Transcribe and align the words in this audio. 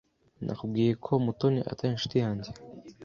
Nakubwiye 0.45 0.91
ko 1.05 1.11
Mutoni 1.25 1.59
atari 1.71 1.91
inshuti 1.93 2.15
yanjye. 2.23 2.49